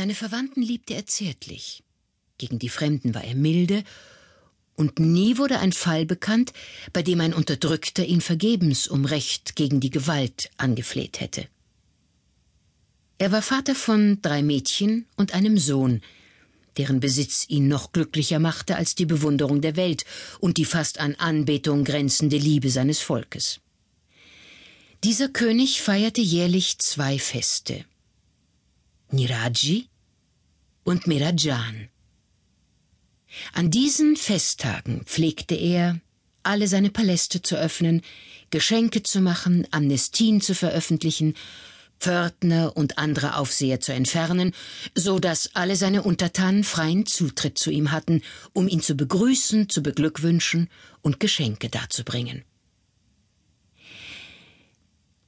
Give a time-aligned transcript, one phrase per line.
[0.00, 1.82] Seine Verwandten liebte er zärtlich.
[2.38, 3.84] Gegen die Fremden war er milde,
[4.74, 6.54] und nie wurde ein Fall bekannt,
[6.94, 11.46] bei dem ein Unterdrückter ihn vergebens um Recht gegen die Gewalt angefleht hätte.
[13.18, 16.00] Er war Vater von drei Mädchen und einem Sohn,
[16.78, 20.06] deren Besitz ihn noch glücklicher machte als die Bewunderung der Welt
[20.38, 23.60] und die fast an Anbetung grenzende Liebe seines Volkes.
[25.04, 27.84] Dieser König feierte jährlich zwei Feste
[29.12, 29.89] Niraji
[30.84, 31.88] und Mirajan.
[33.52, 36.00] An diesen Festtagen pflegte er,
[36.42, 38.02] alle seine Paläste zu öffnen,
[38.50, 41.34] Geschenke zu machen, Amnestien zu veröffentlichen,
[42.00, 44.52] Pförtner und andere Aufseher zu entfernen,
[44.94, 48.22] so dass alle seine Untertanen freien Zutritt zu ihm hatten,
[48.54, 50.68] um ihn zu begrüßen, zu beglückwünschen
[51.02, 52.42] und Geschenke darzubringen.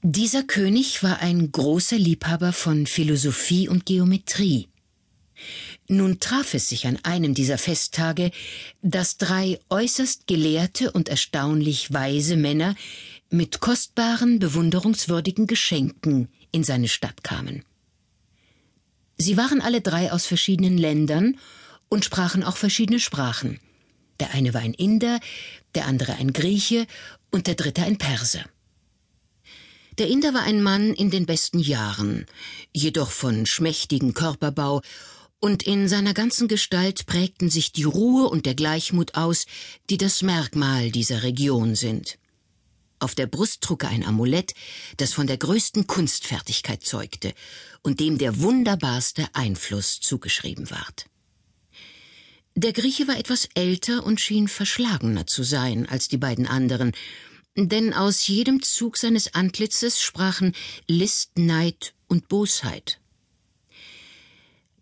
[0.03, 4.69] Dieser König war ein großer Liebhaber von Philosophie und Geometrie.
[5.89, 8.31] Nun traf es sich an einem dieser Festtage,
[8.83, 12.77] dass drei äußerst gelehrte und erstaunlich weise Männer
[13.31, 17.65] mit kostbaren, bewunderungswürdigen Geschenken in seine Stadt kamen.
[19.19, 21.39] Sie waren alle drei aus verschiedenen Ländern
[21.89, 23.59] und sprachen auch verschiedene Sprachen.
[24.21, 25.21] Der eine war ein Inder,
[25.75, 26.87] der andere ein Grieche
[27.31, 28.45] und der dritte ein Perser.
[29.99, 32.27] Der Inder war ein Mann in den besten Jahren,
[32.73, 34.81] jedoch von schmächtigem Körperbau
[35.43, 39.47] und in seiner ganzen Gestalt prägten sich die Ruhe und der Gleichmut aus,
[39.91, 42.17] die das Merkmal dieser Region sind.
[43.01, 44.55] Auf der Brust trug er ein Amulett,
[44.99, 47.35] das von der größten Kunstfertigkeit zeugte
[47.83, 51.07] und dem der wunderbarste Einfluss zugeschrieben ward.
[52.55, 56.93] Der Grieche war etwas älter und schien verschlagener zu sein als die beiden anderen,
[57.57, 60.55] denn aus jedem Zug seines Antlitzes sprachen
[60.87, 63.02] List, Neid und Bosheit.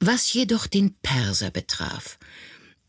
[0.02, 2.18] Was jedoch den Perser betraf,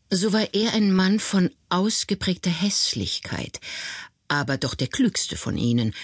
[0.08, 3.60] so war er ein Mann von ausgeprägter Hässlichkeit,
[4.28, 5.94] aber doch der klügste von ihnen.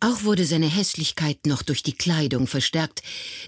[0.00, 3.02] Auch wurde seine Hässlichkeit noch durch die Kleidung verstärkt,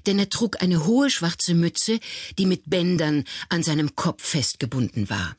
[0.07, 1.99] denn er trug eine hohe schwarze Mütze,
[2.39, 5.35] die mit Bändern an seinem Kopf festgebunden war.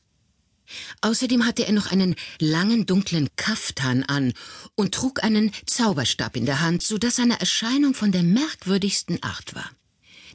[1.01, 4.33] Außerdem hatte er noch einen langen dunklen Kaftan an
[4.73, 9.53] und trug einen Zauberstab in der Hand, so dass seine Erscheinung von der merkwürdigsten Art
[9.53, 9.69] war.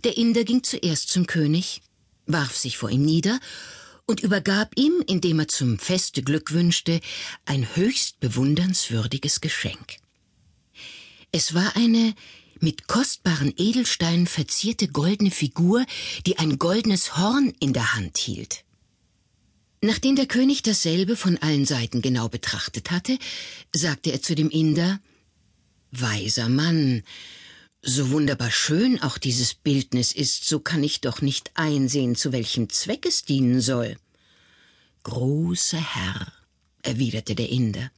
[0.04, 1.80] Der Inder ging zuerst zum König,
[2.26, 3.40] warf sich vor ihm nieder
[4.06, 7.00] und übergab ihm, indem er zum Feste Glück wünschte,
[7.46, 9.96] ein höchst bewundernswürdiges Geschenk.
[11.32, 12.14] Es war eine
[12.60, 15.84] mit kostbaren Edelsteinen verzierte goldene Figur,
[16.26, 18.64] die ein goldenes Horn in der Hand hielt.
[19.80, 23.18] Nachdem der König dasselbe von allen Seiten genau betrachtet hatte,
[23.74, 25.00] sagte er zu dem Inder
[25.90, 27.02] Weiser Mann,
[27.84, 32.70] so wunderbar schön auch dieses Bildnis ist, so kann ich doch nicht einsehen, zu welchem
[32.70, 33.96] Zweck es dienen soll.
[35.02, 36.32] Großer Herr,
[36.82, 37.90] erwiderte der Inder,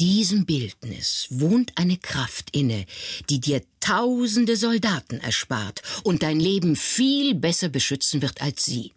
[0.00, 2.84] diesem Bildnis wohnt eine Kraft inne,
[3.30, 8.92] die dir tausende Soldaten erspart und dein Leben viel besser beschützen wird als sie.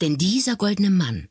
[0.00, 1.28] Denn dieser goldene Mann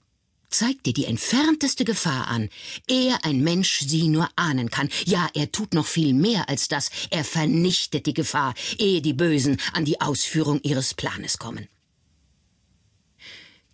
[0.51, 2.50] zeigt dir die entfernteste Gefahr an,
[2.88, 4.89] ehe ein Mensch sie nur ahnen kann.
[5.06, 6.89] Ja, er tut noch viel mehr als das.
[7.09, 11.67] Er vernichtet die Gefahr, ehe die Bösen an die Ausführung ihres Planes kommen.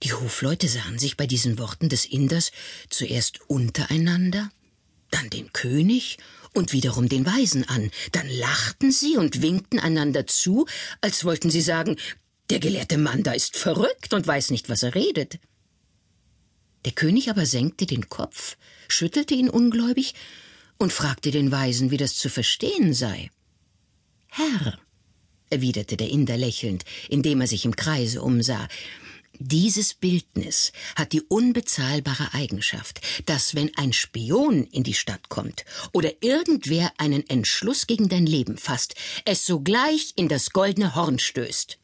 [0.04, 2.52] Die Hofleute sahen sich bei diesen Worten des Inders
[2.90, 4.52] zuerst untereinander,
[5.10, 6.20] dann den König
[6.54, 10.68] und wiederum den Weisen an, dann lachten sie und winkten einander zu,
[11.02, 11.98] als wollten sie sagen,
[12.50, 15.40] der gelehrte Mann da ist verrückt und weiß nicht, was er redet.
[16.86, 18.58] Der König aber senkte den Kopf,
[18.88, 20.14] schüttelte ihn ungläubig
[20.78, 23.32] und fragte den Weisen, wie das zu verstehen sei.
[24.28, 24.80] Herr,
[25.50, 28.68] erwiderte der Inder lächelnd, indem er sich im Kreise umsah,
[29.40, 36.12] dieses Bildnis hat die unbezahlbare Eigenschaft, dass wenn ein Spion in die Stadt kommt oder
[36.22, 38.96] irgendwer einen Entschluss gegen dein Leben fasst,
[39.26, 41.78] es sogleich in das goldene Horn stößt.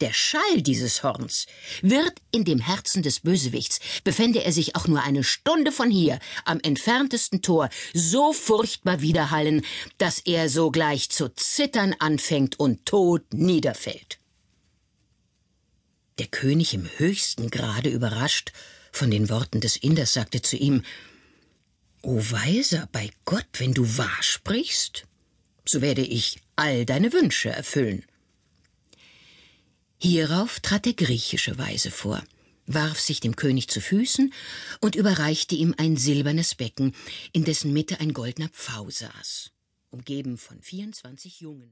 [0.00, 1.46] Der Schall dieses Horns
[1.82, 6.18] wird in dem Herzen des Bösewichts, befände er sich auch nur eine Stunde von hier,
[6.46, 9.62] am entferntesten Tor, so furchtbar widerhallen,
[9.98, 14.18] dass er sogleich zu zittern anfängt und tot niederfällt.
[16.18, 18.52] Der König im höchsten Grade überrascht
[18.92, 20.82] von den Worten des Inders sagte zu ihm
[22.02, 25.04] O Weiser, bei Gott, wenn du wahr sprichst,
[25.66, 28.04] so werde ich all deine Wünsche erfüllen.
[30.02, 32.24] Hierauf trat der griechische Weise vor,
[32.64, 34.32] warf sich dem König zu Füßen
[34.80, 36.94] und überreichte ihm ein silbernes Becken,
[37.34, 39.50] in dessen Mitte ein goldener Pfau saß,
[39.90, 41.68] umgeben von vierundzwanzig Jungen.